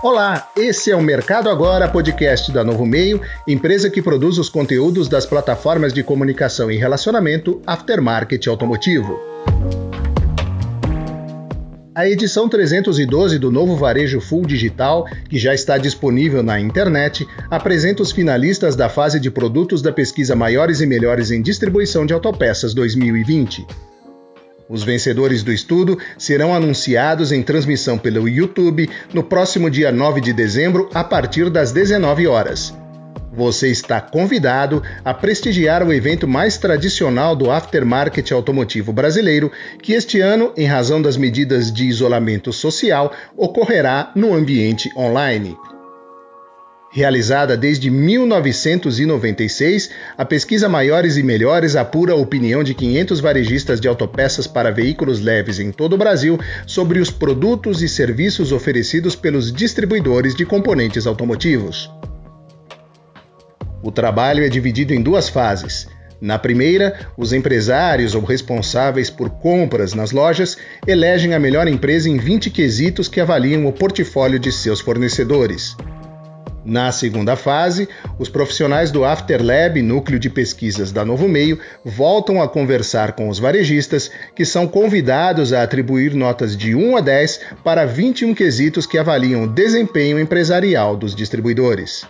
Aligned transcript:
Olá, 0.00 0.48
esse 0.56 0.92
é 0.92 0.96
o 0.96 1.02
Mercado 1.02 1.50
Agora, 1.50 1.88
podcast 1.88 2.52
da 2.52 2.62
Novo 2.62 2.86
Meio, 2.86 3.20
empresa 3.48 3.90
que 3.90 4.00
produz 4.00 4.38
os 4.38 4.48
conteúdos 4.48 5.08
das 5.08 5.26
plataformas 5.26 5.92
de 5.92 6.04
comunicação 6.04 6.70
e 6.70 6.76
relacionamento 6.76 7.60
Aftermarket 7.66 8.46
Automotivo. 8.46 9.18
A 11.92 12.08
edição 12.08 12.48
312 12.48 13.40
do 13.40 13.50
novo 13.50 13.74
Varejo 13.74 14.20
Full 14.20 14.46
Digital, 14.46 15.04
que 15.28 15.36
já 15.36 15.52
está 15.52 15.76
disponível 15.76 16.44
na 16.44 16.60
internet, 16.60 17.26
apresenta 17.50 18.00
os 18.00 18.12
finalistas 18.12 18.76
da 18.76 18.88
fase 18.88 19.18
de 19.18 19.32
produtos 19.32 19.82
da 19.82 19.90
pesquisa 19.90 20.36
Maiores 20.36 20.80
e 20.80 20.86
Melhores 20.86 21.32
em 21.32 21.42
Distribuição 21.42 22.06
de 22.06 22.12
Autopeças 22.12 22.72
2020. 22.72 23.66
Os 24.68 24.82
vencedores 24.82 25.42
do 25.42 25.50
estudo 25.50 25.98
serão 26.18 26.54
anunciados 26.54 27.32
em 27.32 27.42
transmissão 27.42 27.96
pelo 27.96 28.28
YouTube 28.28 28.88
no 29.14 29.22
próximo 29.22 29.70
dia 29.70 29.90
9 29.90 30.20
de 30.20 30.32
dezembro, 30.32 30.90
a 30.92 31.02
partir 31.02 31.48
das 31.48 31.72
19 31.72 32.26
horas. 32.26 32.74
Você 33.32 33.68
está 33.68 34.00
convidado 34.00 34.82
a 35.04 35.14
prestigiar 35.14 35.82
o 35.82 35.92
evento 35.92 36.28
mais 36.28 36.58
tradicional 36.58 37.34
do 37.34 37.50
aftermarket 37.50 38.32
automotivo 38.32 38.92
brasileiro, 38.92 39.50
que 39.80 39.92
este 39.92 40.20
ano, 40.20 40.52
em 40.56 40.66
razão 40.66 41.00
das 41.00 41.16
medidas 41.16 41.72
de 41.72 41.86
isolamento 41.86 42.52
social, 42.52 43.12
ocorrerá 43.36 44.12
no 44.14 44.34
ambiente 44.34 44.90
online. 44.96 45.56
Realizada 46.90 47.54
desde 47.54 47.90
1996, 47.90 49.90
a 50.16 50.24
pesquisa 50.24 50.70
Maiores 50.70 51.18
e 51.18 51.22
Melhores 51.22 51.76
apura 51.76 52.14
a 52.14 52.16
opinião 52.16 52.64
de 52.64 52.72
500 52.72 53.20
varejistas 53.20 53.78
de 53.78 53.86
autopeças 53.86 54.46
para 54.46 54.70
veículos 54.70 55.20
leves 55.20 55.60
em 55.60 55.70
todo 55.70 55.92
o 55.92 55.98
Brasil 55.98 56.40
sobre 56.66 56.98
os 56.98 57.10
produtos 57.10 57.82
e 57.82 57.88
serviços 57.88 58.52
oferecidos 58.52 59.14
pelos 59.14 59.52
distribuidores 59.52 60.34
de 60.34 60.46
componentes 60.46 61.06
automotivos. 61.06 61.90
O 63.82 63.92
trabalho 63.92 64.42
é 64.42 64.48
dividido 64.48 64.94
em 64.94 65.02
duas 65.02 65.28
fases. 65.28 65.86
Na 66.20 66.36
primeira, 66.38 66.98
os 67.18 67.34
empresários 67.34 68.14
ou 68.14 68.24
responsáveis 68.24 69.10
por 69.10 69.28
compras 69.28 69.92
nas 69.92 70.10
lojas 70.10 70.56
elegem 70.86 71.34
a 71.34 71.38
melhor 71.38 71.68
empresa 71.68 72.08
em 72.08 72.16
20 72.16 72.50
quesitos 72.50 73.08
que 73.08 73.20
avaliam 73.20 73.66
o 73.66 73.72
portfólio 73.72 74.38
de 74.38 74.50
seus 74.50 74.80
fornecedores. 74.80 75.76
Na 76.68 76.92
segunda 76.92 77.34
fase, 77.34 77.88
os 78.18 78.28
profissionais 78.28 78.90
do 78.90 79.02
Afterlab, 79.02 79.80
núcleo 79.80 80.18
de 80.18 80.28
pesquisas 80.28 80.92
da 80.92 81.02
Novo 81.02 81.26
Meio, 81.26 81.58
voltam 81.82 82.42
a 82.42 82.46
conversar 82.46 83.12
com 83.12 83.30
os 83.30 83.38
varejistas, 83.38 84.10
que 84.36 84.44
são 84.44 84.68
convidados 84.68 85.54
a 85.54 85.62
atribuir 85.62 86.12
notas 86.12 86.54
de 86.54 86.74
1 86.74 86.98
a 86.98 87.00
10 87.00 87.40
para 87.64 87.86
21 87.86 88.34
quesitos 88.34 88.84
que 88.84 88.98
avaliam 88.98 89.44
o 89.44 89.48
desempenho 89.48 90.20
empresarial 90.20 90.94
dos 90.94 91.14
distribuidores. 91.14 92.04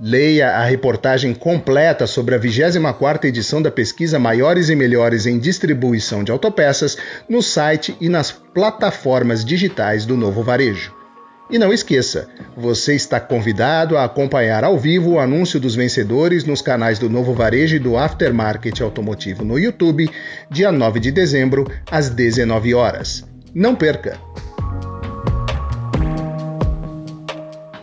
Leia 0.00 0.52
a 0.52 0.64
reportagem 0.64 1.34
completa 1.34 2.06
sobre 2.06 2.34
a 2.34 2.40
24ª 2.40 3.26
edição 3.26 3.60
da 3.60 3.70
pesquisa 3.70 4.18
Maiores 4.18 4.70
e 4.70 4.74
Melhores 4.74 5.26
em 5.26 5.38
Distribuição 5.38 6.24
de 6.24 6.32
Autopeças 6.32 6.96
no 7.28 7.42
site 7.42 7.94
e 8.00 8.08
nas 8.08 8.32
plataformas 8.32 9.44
digitais 9.44 10.06
do 10.06 10.16
Novo 10.16 10.42
Varejo. 10.42 11.01
E 11.50 11.58
não 11.58 11.72
esqueça, 11.72 12.28
você 12.56 12.94
está 12.94 13.20
convidado 13.20 13.96
a 13.96 14.04
acompanhar 14.04 14.64
ao 14.64 14.78
vivo 14.78 15.12
o 15.12 15.18
anúncio 15.18 15.60
dos 15.60 15.74
vencedores 15.74 16.44
nos 16.44 16.62
canais 16.62 16.98
do 16.98 17.10
Novo 17.10 17.34
Varejo 17.34 17.76
e 17.76 17.78
do 17.78 17.96
Aftermarket 17.96 18.80
Automotivo 18.80 19.44
no 19.44 19.58
YouTube, 19.58 20.08
dia 20.50 20.72
9 20.72 21.00
de 21.00 21.10
dezembro, 21.10 21.70
às 21.90 22.08
19 22.08 22.74
horas. 22.74 23.24
Não 23.54 23.74
perca! 23.74 24.18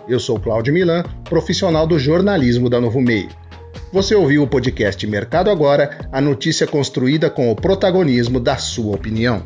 Eu 0.08 0.20
sou 0.20 0.40
Cláudio 0.40 0.74
Milan, 0.74 1.04
profissional 1.26 1.86
do 1.86 2.00
jornalismo 2.00 2.68
da 2.68 2.82
Novo 2.82 3.00
Meio. 3.00 3.30
Você 3.94 4.16
ouviu 4.16 4.42
o 4.42 4.48
podcast 4.48 5.06
Mercado 5.06 5.52
Agora, 5.52 6.08
a 6.12 6.20
notícia 6.20 6.66
construída 6.66 7.30
com 7.30 7.52
o 7.52 7.56
protagonismo 7.56 8.40
da 8.40 8.58
sua 8.58 8.96
opinião. 8.96 9.44